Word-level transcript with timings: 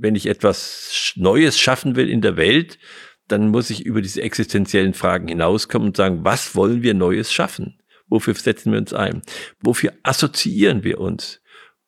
wenn 0.00 0.14
ich 0.14 0.26
etwas 0.26 1.12
Neues 1.16 1.58
schaffen 1.58 1.94
will 1.94 2.08
in 2.08 2.22
der 2.22 2.36
Welt, 2.36 2.78
dann 3.28 3.48
muss 3.48 3.70
ich 3.70 3.84
über 3.84 4.00
diese 4.00 4.22
existenziellen 4.22 4.94
Fragen 4.94 5.28
hinauskommen 5.28 5.88
und 5.88 5.96
sagen, 5.96 6.24
was 6.24 6.56
wollen 6.56 6.82
wir 6.82 6.94
Neues 6.94 7.32
schaffen? 7.32 7.78
Wofür 8.08 8.34
setzen 8.34 8.72
wir 8.72 8.78
uns 8.78 8.92
ein? 8.92 9.22
Wofür 9.60 9.92
assoziieren 10.02 10.82
wir 10.82 10.98
uns? 11.00 11.40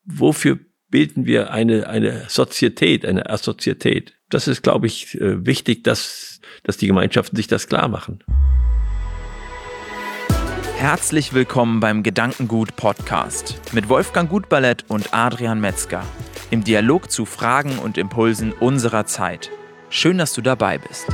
Wofür 0.04 0.58
bilden 0.88 1.24
wir 1.26 1.50
eine, 1.50 1.88
eine 1.88 2.26
Sozietät, 2.28 3.04
eine 3.06 3.28
Assozietät? 3.28 4.14
Das 4.28 4.46
ist, 4.46 4.62
glaube 4.62 4.86
ich, 4.86 5.18
äh, 5.20 5.44
wichtig, 5.44 5.82
dass, 5.82 6.40
dass 6.62 6.76
die 6.76 6.86
Gemeinschaften 6.86 7.36
sich 7.36 7.48
das 7.48 7.66
klar 7.66 7.88
machen. 7.88 8.22
Herzlich 10.76 11.32
willkommen 11.32 11.80
beim 11.80 12.02
Gedankengut 12.02 12.76
Podcast 12.76 13.60
mit 13.72 13.88
Wolfgang 13.88 14.28
Gutballett 14.28 14.84
und 14.88 15.14
Adrian 15.14 15.60
Metzger 15.60 16.04
im 16.52 16.62
Dialog 16.62 17.10
zu 17.10 17.24
Fragen 17.24 17.78
und 17.78 17.96
Impulsen 17.96 18.52
unserer 18.52 19.06
Zeit. 19.06 19.50
Schön, 19.88 20.18
dass 20.18 20.34
du 20.34 20.42
dabei 20.42 20.76
bist. 20.76 21.06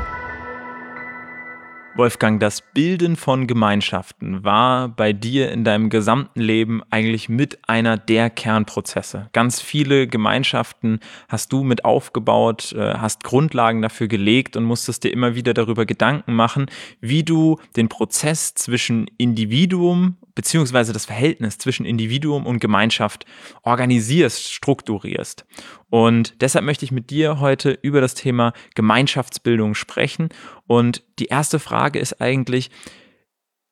Wolfgang, 1.95 2.41
das 2.41 2.61
Bilden 2.61 3.15
von 3.15 3.47
Gemeinschaften 3.47 4.43
war 4.43 4.89
bei 4.89 5.13
dir 5.13 5.53
in 5.53 5.63
deinem 5.63 5.91
gesamten 5.91 6.41
Leben 6.41 6.83
eigentlich 6.91 7.29
mit 7.29 7.59
einer 7.69 7.97
der 7.97 8.31
Kernprozesse. 8.31 9.29
Ganz 9.33 9.61
viele 9.61 10.09
Gemeinschaften 10.09 10.99
hast 11.29 11.53
du 11.53 11.63
mit 11.63 11.85
aufgebaut, 11.85 12.73
äh, 12.73 12.95
hast 12.95 13.23
Grundlagen 13.23 13.81
dafür 13.81 14.09
gelegt 14.09 14.57
und 14.57 14.65
musstest 14.65 15.05
dir 15.05 15.13
immer 15.13 15.37
wieder 15.37 15.55
darüber 15.55 15.87
Gedanken 15.87 16.35
machen, 16.35 16.67
wie 17.01 17.23
du 17.23 17.59
den 17.77 17.89
Prozess 17.89 18.55
zwischen 18.55 19.07
Individuum 19.19 20.17
beziehungsweise 20.39 20.93
das 20.93 21.05
Verhältnis 21.05 21.59
zwischen 21.59 21.85
Individuum 21.85 22.47
und 22.47 22.61
Gemeinschaft 22.61 23.27
organisierst, 23.65 24.53
strukturierst. 24.53 25.45
Und 25.91 26.41
deshalb 26.41 26.65
möchte 26.65 26.85
ich 26.85 26.93
mit 26.93 27.11
dir 27.11 27.41
heute 27.41 27.77
über 27.83 28.01
das 28.01 28.15
Thema 28.15 28.53
Gemeinschaftsbildung 28.77 29.75
sprechen. 29.75 30.29
Und 30.69 31.03
die 31.19 31.25
erste 31.25 31.59
Frage 31.59 31.99
ist 31.99 32.21
eigentlich, 32.21 32.71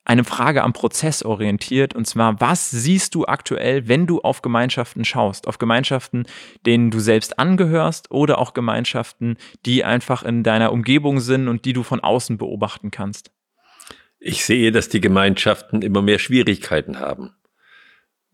eine 0.03 0.25
Frage 0.25 0.61
am 0.61 0.73
Prozess 0.73 1.23
orientiert. 1.23 1.95
Und 1.95 2.05
zwar, 2.05 2.41
was 2.41 2.69
siehst 2.69 3.15
du 3.15 3.25
aktuell, 3.25 3.87
wenn 3.87 4.05
du 4.05 4.19
auf 4.19 4.41
Gemeinschaften 4.41 5.05
schaust? 5.05 5.47
Auf 5.47 5.59
Gemeinschaften, 5.59 6.25
denen 6.65 6.91
du 6.91 6.99
selbst 6.99 7.39
angehörst 7.39 8.11
oder 8.11 8.39
auch 8.39 8.53
Gemeinschaften, 8.53 9.37
die 9.65 9.85
einfach 9.85 10.23
in 10.23 10.43
deiner 10.43 10.73
Umgebung 10.73 11.21
sind 11.21 11.47
und 11.47 11.63
die 11.63 11.71
du 11.71 11.83
von 11.83 12.01
außen 12.01 12.37
beobachten 12.37 12.91
kannst? 12.91 13.31
Ich 14.27 14.43
sehe, 14.43 14.73
dass 14.73 14.89
die 14.89 14.99
Gemeinschaften 14.99 15.81
immer 15.81 16.01
mehr 16.01 16.19
Schwierigkeiten 16.19 16.99
haben. 16.99 17.33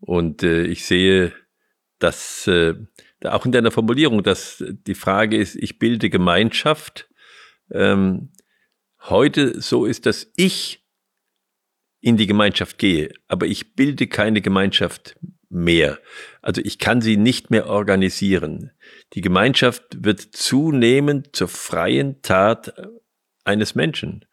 Und 0.00 0.42
äh, 0.42 0.64
ich 0.64 0.86
sehe, 0.86 1.32
dass 2.00 2.48
äh, 2.48 2.74
auch 3.22 3.46
in 3.46 3.52
deiner 3.52 3.70
Formulierung, 3.70 4.24
dass 4.24 4.62
die 4.66 4.96
Frage 4.96 5.36
ist, 5.36 5.54
ich 5.54 5.78
bilde 5.78 6.10
Gemeinschaft, 6.10 7.08
ähm, 7.70 8.32
heute 9.02 9.60
so 9.60 9.86
ist, 9.86 10.04
dass 10.06 10.32
ich 10.34 10.84
in 12.00 12.16
die 12.16 12.26
Gemeinschaft 12.26 12.78
gehe, 12.78 13.14
aber 13.28 13.46
ich 13.46 13.76
bilde 13.76 14.08
keine 14.08 14.40
Gemeinschaft 14.40 15.16
mehr. 15.48 16.00
Also 16.42 16.60
ich 16.60 16.80
kann 16.80 17.02
sie 17.02 17.16
nicht 17.16 17.52
mehr 17.52 17.68
organisieren. 17.68 18.72
Die 19.12 19.20
Gemeinschaft 19.20 19.84
wird 20.04 20.20
zunehmend 20.20 21.36
zur 21.36 21.46
freien 21.46 22.20
Tat 22.20 22.74
eines 23.44 23.76
Menschen. 23.76 24.24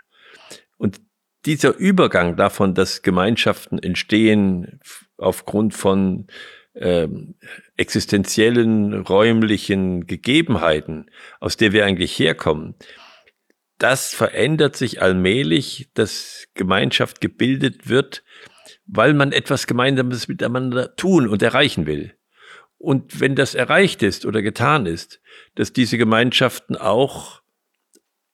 Und 0.78 1.00
dieser 1.46 1.76
Übergang 1.76 2.36
davon, 2.36 2.74
dass 2.74 3.02
Gemeinschaften 3.02 3.80
entstehen 3.80 4.80
aufgrund 5.18 5.74
von 5.74 6.28
ähm, 6.76 7.36
existenziellen, 7.78 8.94
räumlichen 9.02 10.06
Gegebenheiten, 10.08 11.10
aus 11.40 11.58
der 11.58 11.74
wir 11.74 11.86
eigentlich 11.86 12.18
herkommen, 12.18 12.76
das 13.78 14.14
verändert 14.14 14.76
sich 14.76 15.02
allmählich, 15.02 15.90
dass 15.96 16.48
Gemeinschaft 16.54 17.20
gebildet 17.20 17.90
wird, 17.90 18.24
weil 18.86 19.16
man 19.16 19.32
etwas 19.32 19.66
Gemeinsames 19.66 20.28
miteinander 20.28 20.96
tun 20.96 21.28
und 21.28 21.42
erreichen 21.42 21.88
will. 21.88 22.14
Und 22.78 23.20
wenn 23.20 23.36
das 23.36 23.56
erreicht 23.56 24.04
ist 24.04 24.26
oder 24.26 24.44
getan 24.44 24.86
ist, 24.86 25.20
dass 25.56 25.74
diese 25.74 25.98
Gemeinschaften 25.98 26.76
auch 26.76 27.41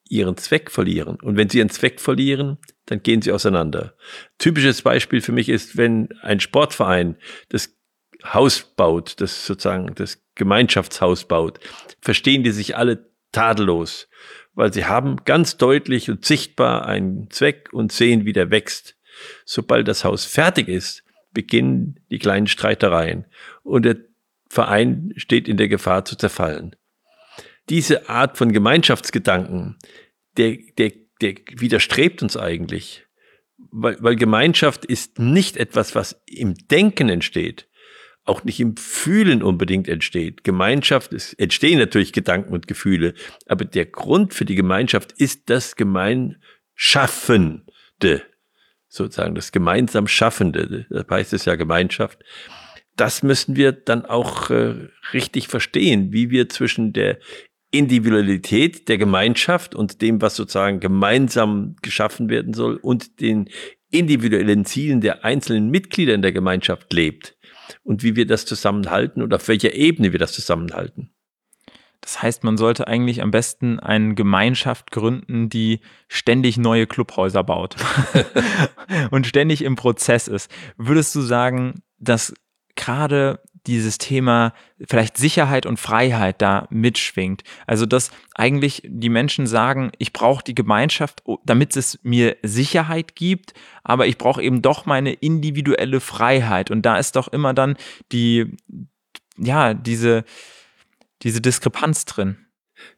ihren 0.09 0.37
Zweck 0.37 0.71
verlieren. 0.71 1.17
Und 1.21 1.37
wenn 1.37 1.49
sie 1.49 1.59
ihren 1.59 1.69
Zweck 1.69 1.99
verlieren, 1.99 2.57
dann 2.85 3.03
gehen 3.03 3.21
sie 3.21 3.31
auseinander. 3.31 3.95
Typisches 4.37 4.81
Beispiel 4.81 5.21
für 5.21 5.31
mich 5.31 5.49
ist, 5.49 5.77
wenn 5.77 6.09
ein 6.21 6.39
Sportverein 6.39 7.17
das 7.49 7.75
Haus 8.23 8.73
baut, 8.75 9.21
das 9.21 9.45
sozusagen 9.45 9.93
das 9.95 10.23
Gemeinschaftshaus 10.35 11.25
baut, 11.25 11.59
verstehen 12.01 12.43
die 12.43 12.51
sich 12.51 12.75
alle 12.75 13.11
tadellos, 13.31 14.09
weil 14.53 14.73
sie 14.73 14.85
haben 14.85 15.17
ganz 15.25 15.57
deutlich 15.57 16.09
und 16.09 16.25
sichtbar 16.25 16.85
einen 16.85 17.29
Zweck 17.29 17.69
und 17.71 17.91
sehen, 17.91 18.25
wie 18.25 18.33
der 18.33 18.49
wächst. 18.49 18.95
Sobald 19.45 19.87
das 19.87 20.03
Haus 20.03 20.25
fertig 20.25 20.67
ist, 20.67 21.03
beginnen 21.31 21.99
die 22.09 22.19
kleinen 22.19 22.47
Streitereien 22.47 23.25
und 23.63 23.83
der 23.83 23.97
Verein 24.49 25.13
steht 25.17 25.47
in 25.47 25.57
der 25.57 25.67
Gefahr 25.67 26.05
zu 26.05 26.15
zerfallen 26.15 26.75
diese 27.69 28.09
Art 28.09 28.37
von 28.37 28.51
Gemeinschaftsgedanken, 28.51 29.77
der, 30.37 30.57
der, 30.77 30.91
der 31.21 31.35
widerstrebt 31.57 32.23
uns 32.23 32.37
eigentlich. 32.37 33.05
Weil, 33.71 33.97
weil 33.99 34.15
Gemeinschaft 34.15 34.85
ist 34.85 35.19
nicht 35.19 35.57
etwas, 35.57 35.95
was 35.95 36.21
im 36.25 36.55
Denken 36.69 37.09
entsteht, 37.09 37.67
auch 38.23 38.43
nicht 38.43 38.59
im 38.59 38.77
Fühlen 38.77 39.41
unbedingt 39.41 39.87
entsteht. 39.87 40.43
Gemeinschaft 40.43 41.13
ist, 41.13 41.33
entstehen 41.33 41.79
natürlich 41.79 42.13
Gedanken 42.13 42.53
und 42.53 42.67
Gefühle, 42.67 43.13
aber 43.47 43.65
der 43.65 43.85
Grund 43.85 44.33
für 44.33 44.45
die 44.45 44.55
Gemeinschaft 44.55 45.13
ist 45.13 45.49
das 45.49 45.75
Gemeinschaffende, 45.75 48.23
sozusagen 48.87 49.35
das 49.35 49.51
gemeinsam 49.51 50.07
Schaffende. 50.07 50.85
Das 50.89 51.05
heißt 51.09 51.33
es 51.33 51.45
ja 51.45 51.55
Gemeinschaft. 51.55 52.19
Das 52.95 53.23
müssen 53.23 53.55
wir 53.55 53.71
dann 53.71 54.05
auch 54.05 54.49
äh, 54.49 54.89
richtig 55.13 55.47
verstehen, 55.47 56.11
wie 56.11 56.29
wir 56.29 56.49
zwischen 56.49 56.93
der 56.93 57.19
Individualität 57.77 58.87
der 58.89 58.97
Gemeinschaft 58.97 59.75
und 59.75 60.01
dem, 60.01 60.21
was 60.21 60.35
sozusagen 60.35 60.79
gemeinsam 60.79 61.75
geschaffen 61.81 62.29
werden 62.29 62.53
soll 62.53 62.77
und 62.77 63.21
den 63.21 63.49
individuellen 63.91 64.65
Zielen 64.65 65.01
der 65.01 65.23
einzelnen 65.23 65.69
Mitglieder 65.69 66.13
in 66.13 66.21
der 66.21 66.31
Gemeinschaft 66.31 66.91
lebt 66.91 67.37
und 67.83 68.03
wie 68.03 68.15
wir 68.15 68.25
das 68.25 68.45
zusammenhalten 68.45 69.21
und 69.21 69.33
auf 69.33 69.47
welcher 69.47 69.73
Ebene 69.73 70.11
wir 70.11 70.19
das 70.19 70.33
zusammenhalten. 70.33 71.11
Das 72.01 72.21
heißt, 72.21 72.43
man 72.43 72.57
sollte 72.57 72.87
eigentlich 72.87 73.21
am 73.21 73.31
besten 73.31 73.79
eine 73.79 74.15
Gemeinschaft 74.15 74.91
gründen, 74.91 75.49
die 75.49 75.81
ständig 76.07 76.57
neue 76.57 76.87
Clubhäuser 76.87 77.43
baut 77.43 77.75
und 79.11 79.27
ständig 79.27 79.63
im 79.63 79.75
Prozess 79.75 80.27
ist. 80.27 80.49
Würdest 80.77 81.13
du 81.15 81.21
sagen, 81.21 81.81
dass 81.97 82.33
gerade 82.75 83.41
dieses 83.67 83.97
Thema 83.97 84.53
vielleicht 84.87 85.17
Sicherheit 85.17 85.65
und 85.65 85.77
Freiheit 85.77 86.41
da 86.41 86.67
mitschwingt. 86.69 87.43
Also 87.67 87.85
dass 87.85 88.11
eigentlich 88.33 88.81
die 88.85 89.09
Menschen 89.09 89.45
sagen, 89.45 89.91
ich 89.97 90.13
brauche 90.13 90.43
die 90.43 90.55
Gemeinschaft, 90.55 91.21
damit 91.45 91.75
es 91.75 91.99
mir 92.03 92.37
Sicherheit 92.41 93.15
gibt, 93.15 93.53
aber 93.83 94.07
ich 94.07 94.17
brauche 94.17 94.41
eben 94.41 94.61
doch 94.61 94.85
meine 94.85 95.13
individuelle 95.13 95.99
Freiheit. 95.99 96.71
Und 96.71 96.85
da 96.85 96.97
ist 96.97 97.15
doch 97.15 97.27
immer 97.27 97.53
dann 97.53 97.77
die, 98.11 98.57
ja, 99.37 99.73
diese, 99.73 100.23
diese 101.23 101.41
Diskrepanz 101.41 102.05
drin. 102.05 102.37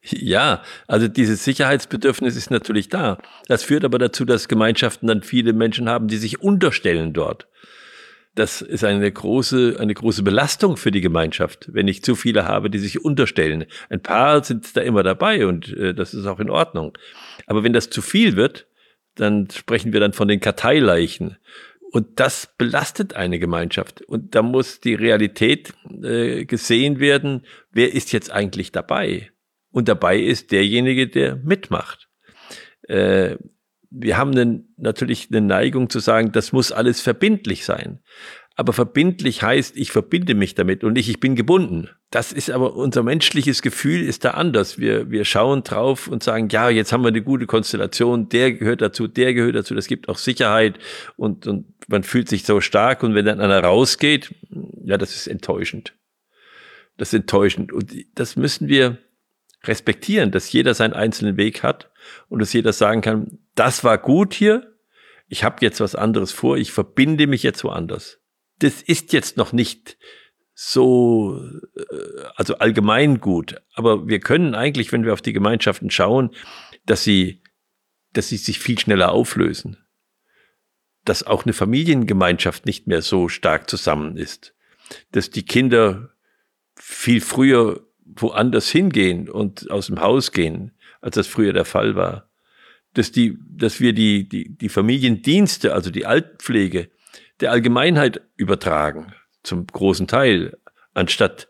Ja, 0.02 0.62
also 0.86 1.08
dieses 1.08 1.42
Sicherheitsbedürfnis 1.44 2.36
ist 2.36 2.50
natürlich 2.50 2.90
da. 2.90 3.18
Das 3.48 3.64
führt 3.64 3.84
aber 3.84 3.98
dazu, 3.98 4.24
dass 4.24 4.46
Gemeinschaften 4.46 5.06
dann 5.06 5.22
viele 5.22 5.54
Menschen 5.54 5.88
haben, 5.88 6.06
die 6.06 6.18
sich 6.18 6.40
unterstellen 6.42 7.12
dort 7.12 7.48
das 8.40 8.62
ist 8.62 8.84
eine 8.84 9.12
große, 9.12 9.76
eine 9.78 9.92
große 9.92 10.22
Belastung 10.22 10.78
für 10.78 10.90
die 10.90 11.02
Gemeinschaft, 11.02 11.68
wenn 11.74 11.88
ich 11.88 12.02
zu 12.02 12.14
viele 12.16 12.46
habe, 12.46 12.70
die 12.70 12.78
sich 12.78 13.04
unterstellen. 13.04 13.66
Ein 13.90 14.02
paar 14.02 14.42
sind 14.42 14.74
da 14.76 14.80
immer 14.80 15.02
dabei 15.02 15.46
und 15.46 15.76
äh, 15.76 15.92
das 15.92 16.14
ist 16.14 16.24
auch 16.24 16.40
in 16.40 16.48
Ordnung. 16.48 16.96
Aber 17.46 17.64
wenn 17.64 17.74
das 17.74 17.90
zu 17.90 18.00
viel 18.00 18.36
wird, 18.36 18.66
dann 19.14 19.50
sprechen 19.50 19.92
wir 19.92 20.00
dann 20.00 20.14
von 20.14 20.26
den 20.26 20.40
Karteileichen. 20.40 21.36
Und 21.92 22.18
das 22.18 22.54
belastet 22.56 23.14
eine 23.14 23.38
Gemeinschaft. 23.38 24.00
Und 24.02 24.34
da 24.34 24.40
muss 24.40 24.80
die 24.80 24.94
Realität 24.94 25.74
äh, 26.02 26.46
gesehen 26.46 26.98
werden, 26.98 27.44
wer 27.72 27.92
ist 27.92 28.10
jetzt 28.12 28.32
eigentlich 28.32 28.72
dabei? 28.72 29.30
Und 29.70 29.88
dabei 29.88 30.18
ist 30.18 30.50
derjenige, 30.50 31.08
der 31.08 31.36
mitmacht. 31.36 32.08
Äh, 32.88 33.36
wir 33.90 34.16
haben 34.16 34.30
einen, 34.32 34.72
natürlich 34.76 35.28
eine 35.30 35.40
Neigung 35.40 35.90
zu 35.90 35.98
sagen, 35.98 36.32
das 36.32 36.52
muss 36.52 36.72
alles 36.72 37.00
verbindlich 37.00 37.64
sein. 37.64 38.00
Aber 38.56 38.72
verbindlich 38.72 39.42
heißt, 39.42 39.76
ich 39.76 39.90
verbinde 39.90 40.34
mich 40.34 40.54
damit 40.54 40.84
und 40.84 40.92
nicht, 40.92 41.08
ich 41.08 41.18
bin 41.18 41.34
gebunden. 41.34 41.88
Das 42.10 42.30
ist 42.32 42.50
aber 42.50 42.76
unser 42.76 43.02
menschliches 43.02 43.62
Gefühl 43.62 44.02
ist 44.02 44.24
da 44.24 44.32
anders. 44.32 44.78
Wir, 44.78 45.10
wir 45.10 45.24
schauen 45.24 45.62
drauf 45.62 46.08
und 46.08 46.22
sagen, 46.22 46.48
ja, 46.50 46.68
jetzt 46.68 46.92
haben 46.92 47.02
wir 47.02 47.08
eine 47.08 47.22
gute 47.22 47.46
Konstellation, 47.46 48.28
der 48.28 48.52
gehört 48.52 48.82
dazu, 48.82 49.06
der 49.06 49.34
gehört 49.34 49.54
dazu, 49.54 49.74
das 49.74 49.86
gibt 49.86 50.08
auch 50.08 50.18
Sicherheit 50.18 50.78
und, 51.16 51.46
und 51.46 51.66
man 51.88 52.02
fühlt 52.02 52.28
sich 52.28 52.44
so 52.44 52.60
stark 52.60 53.02
und 53.02 53.14
wenn 53.14 53.24
dann 53.24 53.40
einer 53.40 53.64
rausgeht, 53.64 54.34
ja, 54.84 54.98
das 54.98 55.16
ist 55.16 55.26
enttäuschend. 55.26 55.94
Das 56.96 57.08
ist 57.08 57.20
enttäuschend 57.20 57.72
und 57.72 57.94
das 58.14 58.36
müssen 58.36 58.68
wir 58.68 58.98
respektieren, 59.64 60.30
dass 60.30 60.52
jeder 60.52 60.74
seinen 60.74 60.94
einzelnen 60.94 61.36
Weg 61.36 61.62
hat 61.62 61.90
und 62.28 62.40
dass 62.40 62.52
jeder 62.52 62.72
sagen 62.72 63.00
kann, 63.02 63.38
das 63.54 63.84
war 63.84 63.98
gut 63.98 64.34
hier, 64.34 64.76
ich 65.28 65.44
habe 65.44 65.58
jetzt 65.60 65.80
was 65.80 65.94
anderes 65.94 66.32
vor, 66.32 66.56
ich 66.56 66.72
verbinde 66.72 67.26
mich 67.26 67.42
jetzt 67.42 67.62
woanders. 67.62 68.20
Das 68.58 68.82
ist 68.82 69.12
jetzt 69.12 69.36
noch 69.36 69.52
nicht 69.52 69.96
so, 70.54 71.40
äh, 71.76 72.22
also 72.34 72.56
allgemein 72.58 73.20
gut, 73.20 73.62
aber 73.74 74.08
wir 74.08 74.20
können 74.20 74.54
eigentlich, 74.54 74.92
wenn 74.92 75.04
wir 75.04 75.12
auf 75.12 75.22
die 75.22 75.32
Gemeinschaften 75.32 75.90
schauen, 75.90 76.30
dass 76.84 77.04
sie, 77.04 77.42
dass 78.12 78.28
sie 78.28 78.36
sich 78.36 78.58
viel 78.58 78.78
schneller 78.78 79.12
auflösen. 79.12 79.78
Dass 81.04 81.22
auch 81.22 81.44
eine 81.44 81.54
Familiengemeinschaft 81.54 82.66
nicht 82.66 82.86
mehr 82.86 83.00
so 83.00 83.28
stark 83.28 83.70
zusammen 83.70 84.16
ist. 84.16 84.54
Dass 85.12 85.30
die 85.30 85.44
Kinder 85.44 86.10
viel 86.74 87.20
früher 87.20 87.86
woanders 88.16 88.68
hingehen 88.70 89.28
und 89.28 89.70
aus 89.70 89.86
dem 89.86 90.00
Haus 90.00 90.32
gehen, 90.32 90.72
als 91.00 91.14
das 91.14 91.26
früher 91.26 91.52
der 91.52 91.64
Fall 91.64 91.94
war. 91.94 92.28
Dass, 92.94 93.12
die, 93.12 93.38
dass 93.48 93.80
wir 93.80 93.92
die, 93.92 94.28
die, 94.28 94.56
die 94.56 94.68
Familiendienste, 94.68 95.74
also 95.74 95.90
die 95.90 96.06
Altpflege, 96.06 96.90
der 97.40 97.52
Allgemeinheit 97.52 98.20
übertragen, 98.36 99.14
zum 99.42 99.66
großen 99.66 100.08
Teil, 100.08 100.58
anstatt 100.92 101.48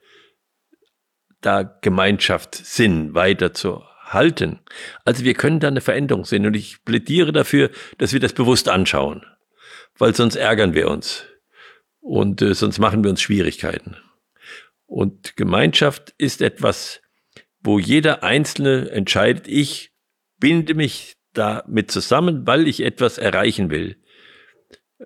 da 1.41 1.63
Gemeinschaft 1.63 2.55
Sinn 2.55 3.15
weiter 3.15 3.55
zu 3.55 3.83
halten. 4.05 4.61
Also 5.05 5.25
wir 5.25 5.35
können 5.35 5.61
da 5.61 5.69
eine 5.69 5.81
Veränderung 5.81 6.25
sehen 6.25 6.47
und 6.47 6.55
ich 6.55 6.85
plädiere 6.85 7.33
dafür, 7.33 7.71
dass 7.99 8.13
wir 8.13 8.21
das 8.21 8.33
bewusst 8.33 8.69
anschauen, 8.69 9.25
weil 9.99 10.15
sonst 10.15 10.37
ärgern 10.37 10.75
wir 10.75 10.89
uns 10.91 11.25
und 12.01 12.43
äh, 12.43 12.55
sonst 12.55 12.79
machen 12.79 13.03
wir 13.05 13.11
uns 13.11 13.23
Schwierigkeiten. 13.23 13.97
Und 14.91 15.37
Gemeinschaft 15.37 16.15
ist 16.19 16.43
etwas, 16.43 17.01
wo 17.61 17.79
jeder 17.79 18.25
Einzelne 18.25 18.91
entscheidet, 18.91 19.47
ich 19.47 19.93
binde 20.41 20.75
mich 20.75 21.17
damit 21.33 21.93
zusammen, 21.93 22.45
weil 22.45 22.67
ich 22.67 22.81
etwas 22.81 23.17
erreichen 23.17 23.71
will. 23.71 24.03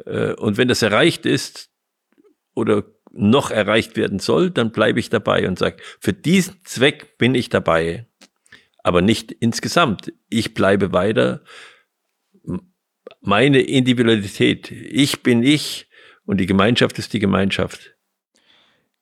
Äh, 0.06 0.32
und 0.36 0.56
wenn 0.56 0.68
das 0.68 0.80
erreicht 0.80 1.26
ist 1.26 1.68
oder 2.54 2.84
noch 3.12 3.50
erreicht 3.50 3.94
werden 3.98 4.20
soll, 4.20 4.50
dann 4.50 4.72
bleibe 4.72 5.00
ich 5.00 5.10
dabei 5.10 5.46
und 5.46 5.58
sage, 5.58 5.82
für 6.00 6.14
diesen 6.14 6.64
Zweck 6.64 7.18
bin 7.18 7.34
ich 7.34 7.50
dabei, 7.50 8.06
aber 8.82 9.02
nicht 9.02 9.32
insgesamt. 9.32 10.14
Ich 10.30 10.54
bleibe 10.54 10.94
weiter. 10.94 11.44
Meine 13.20 13.60
Individualität. 13.60 14.70
Ich 14.70 15.22
bin 15.22 15.42
ich 15.42 15.90
und 16.24 16.38
die 16.38 16.46
Gemeinschaft 16.46 16.98
ist 16.98 17.12
die 17.12 17.20
Gemeinschaft. 17.20 17.93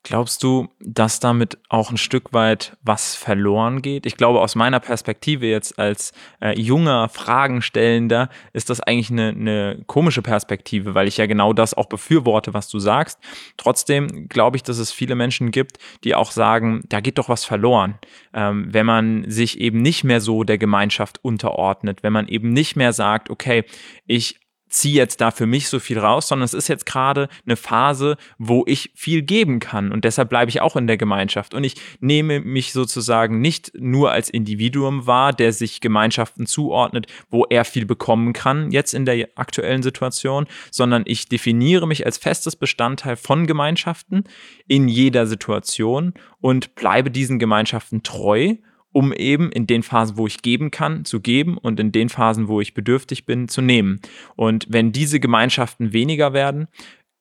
Glaubst 0.04 0.42
du, 0.42 0.68
dass 0.80 1.20
damit 1.20 1.58
auch 1.68 1.92
ein 1.92 1.96
Stück 1.96 2.32
weit 2.32 2.76
was 2.82 3.14
verloren 3.14 3.82
geht? 3.82 4.04
Ich 4.04 4.16
glaube, 4.16 4.40
aus 4.40 4.56
meiner 4.56 4.80
Perspektive 4.80 5.46
jetzt 5.46 5.78
als 5.78 6.12
äh, 6.40 6.58
junger 6.58 7.08
Fragenstellender 7.08 8.28
ist 8.52 8.68
das 8.68 8.80
eigentlich 8.80 9.12
eine, 9.12 9.28
eine 9.28 9.84
komische 9.86 10.20
Perspektive, 10.20 10.96
weil 10.96 11.06
ich 11.06 11.18
ja 11.18 11.26
genau 11.26 11.52
das 11.52 11.74
auch 11.74 11.86
befürworte, 11.86 12.52
was 12.52 12.68
du 12.68 12.80
sagst. 12.80 13.20
Trotzdem 13.56 14.28
glaube 14.28 14.56
ich, 14.56 14.64
dass 14.64 14.78
es 14.78 14.90
viele 14.90 15.14
Menschen 15.14 15.52
gibt, 15.52 15.78
die 16.02 16.16
auch 16.16 16.32
sagen, 16.32 16.82
da 16.88 16.98
geht 16.98 17.18
doch 17.18 17.28
was 17.28 17.44
verloren, 17.44 17.94
ähm, 18.34 18.74
wenn 18.74 18.86
man 18.86 19.30
sich 19.30 19.60
eben 19.60 19.82
nicht 19.82 20.02
mehr 20.02 20.20
so 20.20 20.42
der 20.42 20.58
Gemeinschaft 20.58 21.24
unterordnet, 21.24 22.02
wenn 22.02 22.12
man 22.12 22.26
eben 22.26 22.52
nicht 22.52 22.74
mehr 22.74 22.92
sagt, 22.92 23.30
okay, 23.30 23.64
ich 24.06 24.41
ziehe 24.72 24.94
jetzt 24.94 25.20
da 25.20 25.30
für 25.30 25.46
mich 25.46 25.68
so 25.68 25.78
viel 25.78 25.98
raus, 25.98 26.28
sondern 26.28 26.44
es 26.44 26.54
ist 26.54 26.68
jetzt 26.68 26.86
gerade 26.86 27.28
eine 27.46 27.56
Phase, 27.56 28.16
wo 28.38 28.64
ich 28.66 28.90
viel 28.94 29.22
geben 29.22 29.60
kann 29.60 29.92
und 29.92 30.04
deshalb 30.04 30.30
bleibe 30.30 30.48
ich 30.48 30.60
auch 30.60 30.76
in 30.76 30.86
der 30.86 30.96
Gemeinschaft. 30.96 31.54
Und 31.54 31.62
ich 31.62 31.74
nehme 32.00 32.40
mich 32.40 32.72
sozusagen 32.72 33.40
nicht 33.40 33.72
nur 33.74 34.10
als 34.10 34.30
Individuum 34.30 35.06
wahr, 35.06 35.32
der 35.32 35.52
sich 35.52 35.80
Gemeinschaften 35.80 36.46
zuordnet, 36.46 37.06
wo 37.30 37.44
er 37.44 37.64
viel 37.64 37.86
bekommen 37.86 38.32
kann 38.32 38.70
jetzt 38.70 38.94
in 38.94 39.04
der 39.04 39.28
aktuellen 39.34 39.82
Situation, 39.82 40.46
sondern 40.70 41.02
ich 41.06 41.28
definiere 41.28 41.86
mich 41.86 42.06
als 42.06 42.18
festes 42.18 42.56
Bestandteil 42.56 43.16
von 43.16 43.46
Gemeinschaften 43.46 44.24
in 44.66 44.88
jeder 44.88 45.26
Situation 45.26 46.14
und 46.40 46.74
bleibe 46.74 47.10
diesen 47.10 47.38
Gemeinschaften 47.38 48.02
treu 48.02 48.56
um 48.92 49.12
eben 49.12 49.50
in 49.50 49.66
den 49.66 49.82
Phasen, 49.82 50.16
wo 50.16 50.26
ich 50.26 50.42
geben 50.42 50.70
kann, 50.70 51.04
zu 51.04 51.20
geben 51.20 51.58
und 51.58 51.80
in 51.80 51.92
den 51.92 52.08
Phasen, 52.08 52.48
wo 52.48 52.60
ich 52.60 52.74
bedürftig 52.74 53.26
bin, 53.26 53.48
zu 53.48 53.60
nehmen. 53.62 54.00
Und 54.36 54.66
wenn 54.68 54.92
diese 54.92 55.18
Gemeinschaften 55.18 55.92
weniger 55.92 56.32
werden, 56.32 56.68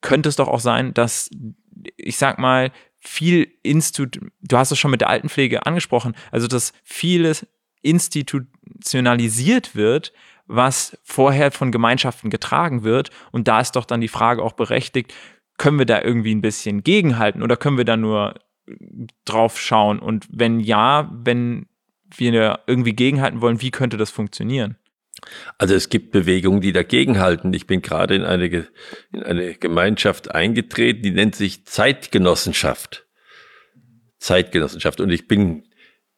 könnte 0.00 0.28
es 0.28 0.36
doch 0.36 0.48
auch 0.48 0.60
sein, 0.60 0.94
dass, 0.94 1.30
ich 1.96 2.16
sag 2.16 2.38
mal, 2.38 2.72
viel 2.98 3.48
Institut, 3.62 4.20
du 4.42 4.56
hast 4.56 4.70
es 4.70 4.78
schon 4.78 4.90
mit 4.90 5.00
der 5.00 5.08
Altenpflege 5.08 5.66
angesprochen, 5.66 6.14
also 6.30 6.46
dass 6.46 6.72
vieles 6.84 7.46
institutionalisiert 7.82 9.74
wird, 9.74 10.12
was 10.46 10.96
vorher 11.02 11.50
von 11.50 11.72
Gemeinschaften 11.72 12.30
getragen 12.30 12.84
wird. 12.84 13.10
Und 13.32 13.48
da 13.48 13.60
ist 13.60 13.74
doch 13.76 13.84
dann 13.84 14.00
die 14.00 14.08
Frage 14.08 14.42
auch 14.42 14.52
berechtigt, 14.52 15.12
können 15.58 15.78
wir 15.78 15.86
da 15.86 16.00
irgendwie 16.00 16.34
ein 16.34 16.42
bisschen 16.42 16.82
gegenhalten 16.84 17.42
oder 17.42 17.56
können 17.56 17.76
wir 17.76 17.84
da 17.84 17.96
nur 17.96 18.34
drauf 19.24 19.60
schauen? 19.60 19.98
Und 19.98 20.26
wenn 20.30 20.60
ja, 20.60 21.10
wenn 21.12 21.66
wir 22.16 22.60
irgendwie 22.66 22.92
gegenhalten 22.94 23.40
wollen, 23.40 23.60
wie 23.60 23.70
könnte 23.70 23.96
das 23.96 24.10
funktionieren? 24.10 24.76
Also 25.58 25.74
es 25.74 25.88
gibt 25.88 26.10
Bewegungen, 26.10 26.60
die 26.60 26.72
dagegenhalten. 26.72 27.52
Ich 27.54 27.66
bin 27.66 27.82
gerade 27.82 28.14
in 28.14 28.24
eine, 28.24 28.68
in 29.12 29.22
eine 29.22 29.54
Gemeinschaft 29.54 30.34
eingetreten, 30.34 31.02
die 31.02 31.10
nennt 31.10 31.36
sich 31.36 31.66
Zeitgenossenschaft. 31.66 33.06
Zeitgenossenschaft. 34.18 35.00
Und 35.00 35.10
ich 35.10 35.28
bin 35.28 35.68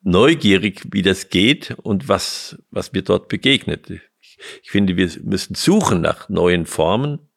neugierig, 0.03 0.83
wie 0.91 1.03
das 1.03 1.29
geht 1.29 1.73
und 1.83 2.09
was, 2.09 2.63
was 2.71 2.93
mir 2.93 3.03
dort 3.03 3.29
begegnet. 3.29 3.91
Ich, 3.91 4.39
ich 4.63 4.71
finde, 4.71 4.97
wir 4.97 5.11
müssen 5.23 5.55
suchen 5.55 6.01
nach 6.01 6.29
neuen 6.29 6.67
Formen. 6.67 7.31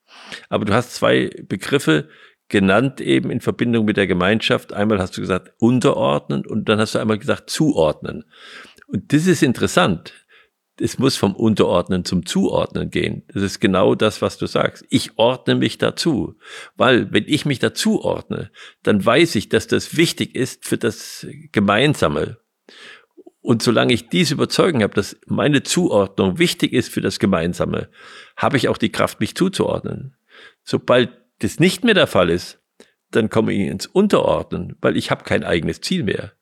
Aber 0.50 0.66
du 0.66 0.74
hast 0.74 0.96
zwei 0.96 1.30
Begriffe 1.48 2.10
genannt 2.50 3.02
eben 3.02 3.30
in 3.30 3.42
Verbindung 3.42 3.86
mit 3.86 3.98
der 3.98 4.08
Gemeinschaft. 4.08 4.74
Einmal 4.74 5.00
hast 5.00 5.18
du 5.18 5.22
gesagt 5.22 5.54
unterordnen 5.60 6.46
und 6.46 6.70
dann 6.70 6.80
hast 6.80 6.96
du 6.96 7.00
einmal 7.00 7.18
gesagt 7.18 7.50
zuordnen. 7.50 8.26
Und 8.88 9.12
das 9.14 9.28
ist 9.28 9.44
interessant. 9.44 10.14
Es 10.80 11.00
muss 11.00 11.18
vom 11.18 11.36
Unterordnen 11.36 12.06
zum 12.06 12.26
Zuordnen 12.26 12.92
gehen. 12.92 13.24
Das 13.34 13.42
ist 13.42 13.60
genau 13.60 13.96
das, 13.96 14.22
was 14.22 14.38
du 14.38 14.46
sagst. 14.46 14.86
Ich 14.90 15.18
ordne 15.18 15.56
mich 15.56 15.80
dazu. 15.80 16.36
Weil 16.76 17.12
wenn 17.12 17.26
ich 17.28 17.46
mich 17.46 17.60
dazu 17.60 18.02
ordne, 18.02 18.52
dann 18.84 19.04
weiß 19.04 19.36
ich, 19.36 19.50
dass 19.50 19.68
das 19.68 19.98
wichtig 19.98 20.36
ist 20.36 20.66
für 20.66 20.78
das 20.78 21.26
Gemeinsame. 21.52 22.38
Und 23.42 23.64
solange 23.64 23.94
ich 23.94 24.10
diese 24.10 24.36
Überzeugung 24.36 24.84
habe, 24.84 24.94
dass 24.94 25.18
meine 25.26 25.64
Zuordnung 25.64 26.38
wichtig 26.38 26.74
ist 26.74 26.92
für 26.92 27.02
das 27.02 27.18
Gemeinsame, 27.18 27.90
habe 28.36 28.58
ich 28.58 28.68
auch 28.68 28.78
die 28.78 28.92
Kraft, 28.92 29.20
mich 29.20 29.36
zuzuordnen. 29.36 30.16
Sobald 30.64 31.10
das 31.40 31.60
nicht 31.60 31.84
mehr 31.84 31.94
der 31.94 32.08
Fall 32.08 32.30
ist, 32.30 32.60
dann 33.12 33.30
komme 33.30 33.54
ich 33.54 33.68
ins 33.68 33.86
Unterordnen, 33.86 34.76
weil 34.82 34.98
ich 34.98 35.12
habe 35.12 35.24
kein 35.24 35.44
eigenes 35.44 35.82
Ziel 35.82 36.04
mehr. 36.04 36.34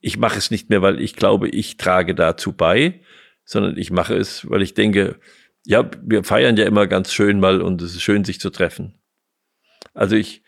Ich 0.00 0.18
mache 0.18 0.38
es 0.38 0.50
nicht 0.50 0.70
mehr, 0.70 0.82
weil 0.82 1.00
ich 1.00 1.16
glaube, 1.16 1.48
ich 1.48 1.76
trage 1.76 2.14
dazu 2.14 2.52
bei, 2.52 3.00
sondern 3.44 3.76
ich 3.76 3.90
mache 3.90 4.16
es, 4.16 4.48
weil 4.48 4.62
ich 4.62 4.74
denke, 4.74 5.18
ja, 5.64 5.90
wir 6.02 6.24
feiern 6.24 6.56
ja 6.56 6.64
immer 6.64 6.86
ganz 6.86 7.12
schön 7.12 7.40
mal 7.40 7.60
und 7.60 7.82
es 7.82 7.94
ist 7.94 8.02
schön, 8.02 8.24
sich 8.24 8.40
zu 8.40 8.50
treffen. 8.50 8.98
Also 9.92 10.16
ich 10.16 10.42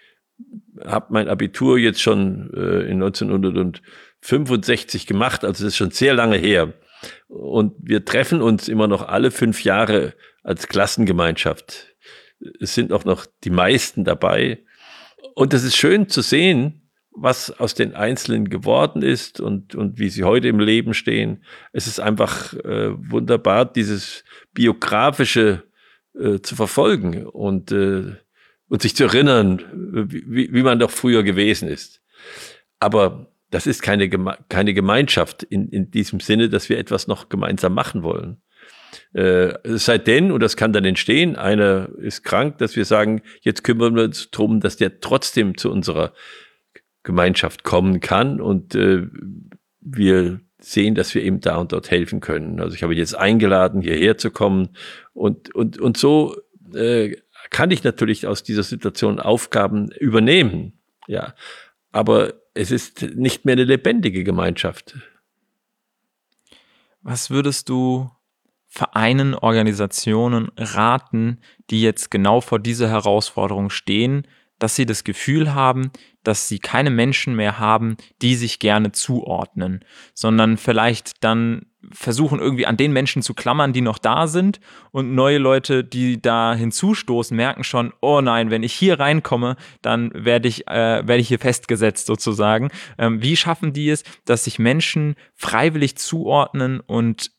habe 0.85 1.07
mein 1.11 1.29
Abitur 1.29 1.79
jetzt 1.79 2.00
schon 2.00 2.50
äh, 2.55 2.83
in 2.83 3.02
1965 3.02 5.07
gemacht, 5.07 5.45
also 5.45 5.64
das 5.64 5.73
ist 5.73 5.76
schon 5.76 5.91
sehr 5.91 6.14
lange 6.14 6.37
her. 6.37 6.73
Und 7.29 7.75
wir 7.79 8.05
treffen 8.05 8.41
uns 8.41 8.69
immer 8.69 8.87
noch 8.87 9.09
alle 9.09 9.31
fünf 9.31 9.64
Jahre 9.64 10.14
als 10.43 10.69
Klassengemeinschaft 10.69 11.92
es 12.61 12.75
sind 12.75 12.93
auch 12.93 13.05
noch 13.05 13.27
die 13.45 13.51
meisten 13.51 14.05
dabei. 14.05 14.65
Und 15.35 15.55
es 15.55 15.65
ist 15.65 15.77
schön 15.77 16.09
zu 16.09 16.23
sehen, 16.23 16.83
was 17.15 17.51
aus 17.61 17.75
den 17.75 17.95
Einzelnen 17.95 18.49
geworden 18.49 19.03
ist 19.03 19.41
und, 19.41 19.75
und 19.75 19.99
wie 19.99 20.09
sie 20.09 20.25
heute 20.25 20.49
im 20.49 20.61
Leben 20.61 20.95
stehen. 20.95 21.45
Es 21.73 21.87
ist 21.87 22.01
einfach 22.01 22.55
äh, 22.55 22.91
wunderbar, 23.11 23.67
dieses 23.67 24.25
biografische 24.55 25.65
äh, 26.19 26.41
zu 26.41 26.57
verfolgen 26.57 27.27
und, 27.27 27.71
äh, 27.71 28.17
und 28.69 28.83
sich 28.83 28.97
zu 28.97 29.05
erinnern, 29.05 29.63
wie, 30.09 30.53
wie 30.53 30.63
man 30.63 30.79
doch 30.79 30.91
früher 30.91 31.23
gewesen 31.23 31.69
ist. 31.69 32.03
Aber 32.81 33.33
das 33.51 33.67
ist 33.67 33.83
keine, 33.83 34.09
Geme 34.09 34.39
keine 34.49 34.73
Gemeinschaft 34.73 35.43
in, 35.43 35.69
in 35.69 35.91
diesem 35.91 36.21
Sinne, 36.21 36.49
dass 36.49 36.71
wir 36.71 36.79
etwas 36.79 37.07
noch 37.07 37.29
gemeinsam 37.29 37.75
machen 37.75 38.03
wollen. 38.03 38.41
Äh, 39.13 39.55
seitdem, 39.65 40.31
und 40.31 40.41
das 40.41 40.57
kann 40.57 40.73
dann 40.73 40.85
entstehen, 40.85 41.37
einer 41.37 41.89
ist 41.99 42.23
krank, 42.23 42.59
dass 42.59 42.77
wir 42.77 42.85
sagen, 42.85 43.23
jetzt 43.41 43.65
kümmern 43.65 43.95
wir 43.95 44.05
uns 44.05 44.31
darum, 44.31 44.61
dass 44.61 44.77
der 44.77 45.01
trotzdem 45.01 45.57
zu 45.57 45.71
unserer 45.71 46.13
Gemeinschaft 47.03 47.65
kommen 47.65 48.01
kann 48.01 48.41
und 48.41 48.75
äh, 48.75 49.07
wir 49.81 50.41
sehen, 50.59 50.95
dass 50.95 51.15
wir 51.15 51.23
ihm 51.23 51.41
da 51.41 51.57
und 51.57 51.73
dort 51.73 51.91
helfen 51.91 52.21
können. 52.21 52.61
Also 52.61 52.77
ich 52.77 52.83
habe 52.83 52.95
jetzt 52.95 53.17
eingeladen, 53.17 53.83
hierher 53.83 54.17
zu 54.17 54.31
kommen 54.31 54.71
und, 55.13 55.53
und, 55.55 55.79
und 55.79 55.97
so 55.97 56.37
äh, 56.75 57.17
kann 57.51 57.71
ich 57.71 57.83
natürlich 57.83 58.27
aus 58.27 58.43
dieser 58.43 58.63
Situation 58.63 59.19
Aufgaben 59.19 59.91
übernehmen. 59.91 60.75
Ja, 61.09 61.35
aber 61.91 62.35
es 62.55 62.71
ist 62.71 63.03
nicht 63.15 63.45
mehr 63.45 63.55
eine 63.55 63.65
lebendige 63.65 64.23
Gemeinschaft. 64.25 64.97
was 67.03 67.31
würdest 67.31 67.69
du 67.69 68.11
Vereinen, 68.75 69.35
Organisationen 69.35 70.50
raten, 70.57 71.41
die 71.69 71.83
jetzt 71.83 72.11
genau 72.11 72.41
vor 72.41 72.59
dieser 72.59 72.88
Herausforderung 72.88 73.69
stehen, 73.69 74.26
dass 74.59 74.76
sie 74.76 74.87
das 74.87 75.05
Gefühl 75.05 75.52
haben, 75.52 75.91
dass 76.23 76.49
sie 76.49 76.59
keine 76.59 76.88
Menschen 76.88 77.37
mehr 77.37 77.59
haben, 77.59 77.99
die 78.23 78.35
sich 78.35 78.61
gerne 78.61 78.91
zuordnen, 78.91 79.85
sondern 80.14 80.57
vielleicht 80.57 81.23
dann 81.23 81.67
versuchen 81.91 82.38
irgendwie 82.38 82.64
an 82.64 82.79
den 82.79 82.95
Menschen 82.95 83.21
zu 83.21 83.35
klammern, 83.35 83.75
die 83.75 83.83
noch 83.83 83.99
da 83.99 84.26
sind 84.26 84.59
und 84.91 85.14
neue 85.14 85.37
Leute, 85.37 85.85
die 85.85 86.23
da 86.23 86.55
hinzustoßen, 86.55 87.37
merken 87.37 87.64
schon, 87.64 87.93
oh 88.00 88.23
nein, 88.23 88.50
wenn 88.50 88.62
ich 88.62 88.73
hier 88.73 88.99
reinkomme, 88.99 89.57
dann 89.83 90.12
werde 90.14 90.49
ich, 90.49 90.67
äh, 90.67 91.07
werde 91.07 91.19
ich 91.19 91.29
hier 91.29 91.41
festgesetzt 91.41 92.07
sozusagen. 92.07 92.71
Ähm, 92.97 93.23
wie 93.23 93.37
schaffen 93.37 93.75
die 93.75 93.91
es, 93.91 94.02
dass 94.25 94.45
sich 94.45 94.59
Menschen 94.59 95.17
freiwillig 95.35 95.97
zuordnen 95.97 96.81
und 96.81 97.33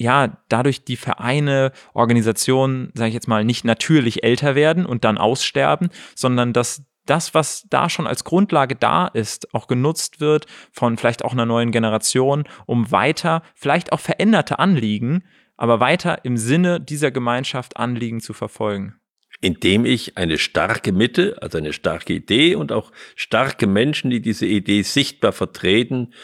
ja, 0.00 0.38
dadurch 0.48 0.84
die 0.84 0.96
Vereine, 0.96 1.72
Organisationen, 1.92 2.90
sage 2.94 3.08
ich 3.08 3.14
jetzt 3.14 3.28
mal, 3.28 3.44
nicht 3.44 3.66
natürlich 3.66 4.24
älter 4.24 4.54
werden 4.54 4.86
und 4.86 5.04
dann 5.04 5.18
aussterben, 5.18 5.90
sondern 6.14 6.54
dass 6.54 6.84
das, 7.04 7.34
was 7.34 7.66
da 7.68 7.90
schon 7.90 8.06
als 8.06 8.24
Grundlage 8.24 8.76
da 8.76 9.08
ist, 9.08 9.52
auch 9.54 9.66
genutzt 9.66 10.20
wird 10.20 10.46
von 10.72 10.96
vielleicht 10.96 11.22
auch 11.22 11.32
einer 11.32 11.44
neuen 11.44 11.70
Generation, 11.70 12.44
um 12.64 12.90
weiter, 12.90 13.42
vielleicht 13.54 13.92
auch 13.92 14.00
veränderte 14.00 14.58
Anliegen, 14.58 15.24
aber 15.58 15.80
weiter 15.80 16.24
im 16.24 16.38
Sinne 16.38 16.80
dieser 16.80 17.10
Gemeinschaft 17.10 17.76
Anliegen 17.76 18.20
zu 18.20 18.32
verfolgen. 18.32 18.94
Indem 19.42 19.84
ich 19.84 20.16
eine 20.16 20.38
starke 20.38 20.92
Mitte, 20.92 21.36
also 21.42 21.58
eine 21.58 21.74
starke 21.74 22.14
Idee 22.14 22.54
und 22.54 22.72
auch 22.72 22.90
starke 23.16 23.66
Menschen, 23.66 24.10
die 24.10 24.22
diese 24.22 24.46
Idee 24.46 24.80
sichtbar 24.80 25.32
vertreten, 25.32 26.14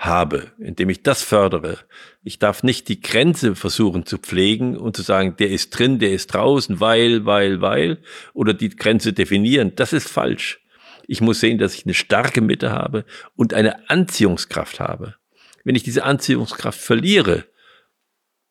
habe, 0.00 0.50
indem 0.58 0.88
ich 0.88 1.02
das 1.02 1.22
fördere. 1.22 1.78
Ich 2.24 2.38
darf 2.38 2.62
nicht 2.62 2.88
die 2.88 3.02
Grenze 3.02 3.54
versuchen 3.54 4.06
zu 4.06 4.16
pflegen 4.16 4.78
und 4.78 4.96
zu 4.96 5.02
sagen, 5.02 5.36
der 5.38 5.50
ist 5.50 5.70
drin, 5.70 5.98
der 5.98 6.12
ist 6.12 6.28
draußen, 6.28 6.80
weil, 6.80 7.26
weil, 7.26 7.60
weil, 7.60 7.98
oder 8.32 8.54
die 8.54 8.70
Grenze 8.70 9.12
definieren. 9.12 9.72
Das 9.76 9.92
ist 9.92 10.08
falsch. 10.08 10.64
Ich 11.06 11.20
muss 11.20 11.40
sehen, 11.40 11.58
dass 11.58 11.74
ich 11.74 11.84
eine 11.84 11.92
starke 11.92 12.40
Mitte 12.40 12.72
habe 12.72 13.04
und 13.36 13.52
eine 13.52 13.90
Anziehungskraft 13.90 14.80
habe. 14.80 15.16
Wenn 15.64 15.74
ich 15.74 15.82
diese 15.82 16.04
Anziehungskraft 16.04 16.80
verliere, 16.80 17.44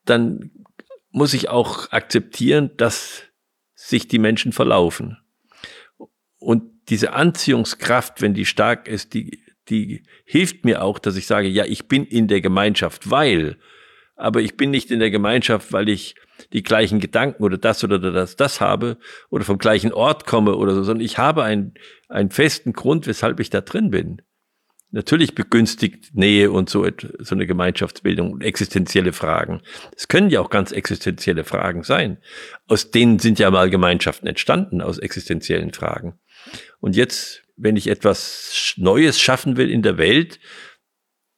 dann 0.06 0.52
muss 1.10 1.34
ich 1.34 1.50
auch 1.50 1.92
akzeptieren, 1.92 2.70
dass 2.78 3.24
sich 3.74 4.08
die 4.08 4.20
Menschen 4.20 4.52
verlaufen. 4.52 5.18
Und 6.38 6.64
diese 6.90 7.14
Anziehungskraft, 7.14 8.22
wenn 8.22 8.36
die 8.36 8.46
stark 8.46 8.88
ist, 8.88 9.16
die 9.16 9.42
die 9.70 10.04
hilft 10.26 10.66
mir 10.66 10.84
auch, 10.84 11.00
dass 11.00 11.16
ich 11.16 11.28
sage, 11.28 11.48
ja, 11.48 11.66
ich 11.66 11.88
bin 11.88 12.06
in 12.06 12.28
der 12.28 12.42
Gemeinschaft, 12.42 13.10
weil, 13.10 13.58
aber 14.16 14.42
ich 14.42 14.58
bin 14.58 14.72
nicht 14.72 14.92
in 14.92 15.00
der 15.00 15.12
Gemeinschaft, 15.12 15.72
weil 15.72 15.90
ich 15.90 16.16
die 16.54 16.64
gleichen 16.64 17.00
Gedanken 17.00 17.44
oder 17.44 17.58
das 17.58 17.84
oder 17.84 18.00
das, 18.00 18.36
das 18.36 18.62
habe 18.62 18.98
oder 19.30 19.44
vom 19.44 19.58
gleichen 19.58 19.94
Ort 19.94 20.26
komme 20.26 20.56
oder 20.56 20.74
so, 20.74 20.84
sondern 20.84 21.06
ich 21.06 21.18
habe 21.18 21.44
einen, 21.44 21.74
einen 22.08 22.32
festen 22.32 22.74
Grund, 22.74 23.08
weshalb 23.08 23.40
ich 23.40 23.50
da 23.50 23.62
drin 23.62 23.92
bin. 23.92 24.22
Natürlich 24.92 25.36
begünstigt 25.36 26.16
Nähe 26.16 26.52
und 26.52 26.68
so, 26.68 26.88
so 27.20 27.36
eine 27.36 27.46
Gemeinschaftsbildung 27.46 28.32
und 28.32 28.44
existenzielle 28.44 29.14
Fragen. 29.14 29.62
Es 29.96 30.08
können 30.08 30.32
ja 30.32 30.42
auch 30.42 30.50
ganz 30.50 30.72
existenzielle 30.72 31.44
Fragen 31.44 31.84
sein. 31.84 32.18
Aus 32.68 32.90
denen 32.90 33.20
sind 33.20 33.38
ja 33.38 33.52
mal 33.52 33.70
Gemeinschaften 33.70 34.26
entstanden, 34.26 34.82
aus 34.82 34.98
existenziellen 34.98 35.74
Fragen. 35.74 36.20
Und 36.80 36.96
jetzt 36.96 37.44
wenn 37.60 37.76
ich 37.76 37.88
etwas 37.88 38.74
Neues 38.78 39.20
schaffen 39.20 39.58
will 39.58 39.70
in 39.70 39.82
der 39.82 39.98
Welt, 39.98 40.40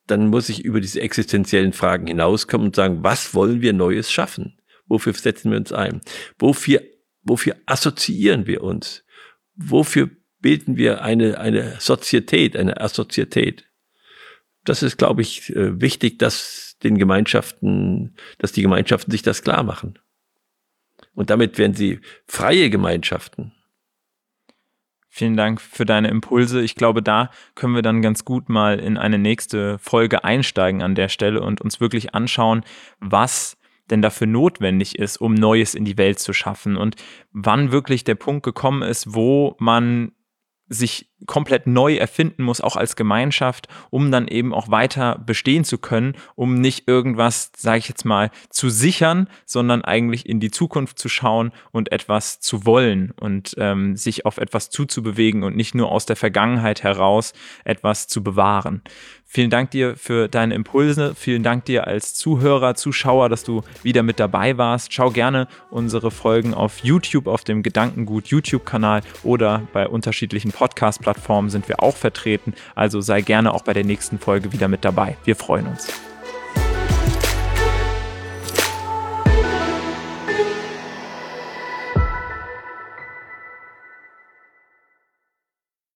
dann 0.07 0.27
muss 0.27 0.49
ich 0.49 0.63
über 0.63 0.79
diese 0.79 1.01
existenziellen 1.01 1.73
Fragen 1.73 2.07
hinauskommen 2.07 2.67
und 2.67 2.75
sagen, 2.75 3.03
was 3.03 3.33
wollen 3.33 3.61
wir 3.61 3.73
Neues 3.73 4.11
schaffen? 4.11 4.59
Wofür 4.85 5.13
setzen 5.13 5.51
wir 5.51 5.57
uns 5.57 5.71
ein? 5.71 6.01
Wofür, 6.37 6.81
wofür 7.23 7.55
assoziieren 7.65 8.45
wir 8.45 8.63
uns? 8.63 9.03
Wofür 9.55 10.09
bilden 10.39 10.77
wir 10.77 11.01
eine, 11.01 11.39
eine 11.39 11.79
Sozietät, 11.79 12.55
eine 12.55 12.79
Assozietät? 12.81 13.67
Das 14.63 14.83
ist, 14.83 14.97
glaube 14.97 15.21
ich, 15.21 15.55
äh, 15.55 15.79
wichtig, 15.81 16.19
dass 16.19 16.77
den 16.83 16.97
Gemeinschaften, 16.97 18.15
dass 18.37 18.51
die 18.51 18.61
Gemeinschaften 18.61 19.11
sich 19.11 19.21
das 19.21 19.43
klar 19.43 19.63
machen. 19.63 19.97
Und 21.13 21.29
damit 21.29 21.57
werden 21.57 21.73
sie 21.73 21.99
freie 22.27 22.69
Gemeinschaften. 22.69 23.53
Vielen 25.13 25.35
Dank 25.35 25.59
für 25.59 25.83
deine 25.83 26.07
Impulse. 26.07 26.61
Ich 26.61 26.75
glaube, 26.75 27.03
da 27.03 27.31
können 27.53 27.75
wir 27.75 27.81
dann 27.81 28.01
ganz 28.01 28.23
gut 28.23 28.47
mal 28.47 28.79
in 28.79 28.97
eine 28.97 29.19
nächste 29.19 29.77
Folge 29.77 30.23
einsteigen 30.23 30.81
an 30.81 30.95
der 30.95 31.09
Stelle 31.09 31.41
und 31.41 31.59
uns 31.59 31.81
wirklich 31.81 32.15
anschauen, 32.15 32.63
was 33.01 33.57
denn 33.89 34.01
dafür 34.01 34.27
notwendig 34.27 34.97
ist, 34.97 35.17
um 35.17 35.33
Neues 35.33 35.75
in 35.75 35.83
die 35.83 35.97
Welt 35.97 36.19
zu 36.19 36.31
schaffen 36.31 36.77
und 36.77 36.95
wann 37.33 37.73
wirklich 37.73 38.05
der 38.05 38.15
Punkt 38.15 38.43
gekommen 38.43 38.83
ist, 38.83 39.13
wo 39.13 39.57
man 39.59 40.13
sich 40.69 41.10
komplett 41.25 41.67
neu 41.67 41.95
erfinden 41.95 42.43
muss, 42.43 42.61
auch 42.61 42.75
als 42.75 42.95
Gemeinschaft, 42.95 43.67
um 43.89 44.11
dann 44.11 44.27
eben 44.27 44.53
auch 44.53 44.69
weiter 44.69 45.19
bestehen 45.25 45.63
zu 45.63 45.77
können, 45.77 46.15
um 46.35 46.55
nicht 46.55 46.87
irgendwas, 46.87 47.51
sage 47.55 47.79
ich 47.79 47.89
jetzt 47.89 48.05
mal, 48.05 48.31
zu 48.49 48.69
sichern, 48.69 49.27
sondern 49.45 49.83
eigentlich 49.83 50.27
in 50.27 50.39
die 50.39 50.51
Zukunft 50.51 50.99
zu 50.99 51.09
schauen 51.09 51.51
und 51.71 51.91
etwas 51.91 52.39
zu 52.39 52.65
wollen 52.65 53.11
und 53.19 53.55
ähm, 53.57 53.95
sich 53.95 54.25
auf 54.25 54.37
etwas 54.37 54.69
zuzubewegen 54.69 55.43
und 55.43 55.55
nicht 55.55 55.75
nur 55.75 55.91
aus 55.91 56.05
der 56.05 56.15
Vergangenheit 56.15 56.83
heraus 56.83 57.33
etwas 57.63 58.07
zu 58.07 58.23
bewahren. 58.23 58.81
Vielen 59.33 59.49
Dank 59.49 59.71
dir 59.71 59.95
für 59.95 60.27
deine 60.27 60.55
Impulse. 60.55 61.15
Vielen 61.15 61.41
Dank 61.41 61.63
dir 61.63 61.87
als 61.87 62.15
Zuhörer, 62.15 62.75
Zuschauer, 62.75 63.29
dass 63.29 63.45
du 63.45 63.63
wieder 63.81 64.03
mit 64.03 64.19
dabei 64.19 64.57
warst. 64.57 64.91
Schau 64.91 65.09
gerne 65.09 65.47
unsere 65.69 66.11
Folgen 66.11 66.53
auf 66.53 66.79
YouTube, 66.79 67.27
auf 67.27 67.45
dem 67.45 67.63
Gedankengut 67.63 68.27
YouTube-Kanal 68.27 69.03
oder 69.23 69.65
bei 69.71 69.87
unterschiedlichen 69.87 70.51
Podcast-Plattformen 70.51 71.10
sind 71.49 71.67
wir 71.67 71.81
auch 71.81 71.95
vertreten. 71.95 72.53
Also 72.75 73.01
sei 73.01 73.21
gerne 73.21 73.53
auch 73.53 73.63
bei 73.63 73.73
der 73.73 73.85
nächsten 73.85 74.19
Folge 74.19 74.51
wieder 74.53 74.67
mit 74.67 74.85
dabei. 74.85 75.17
Wir 75.23 75.35
freuen 75.35 75.67
uns. 75.67 76.10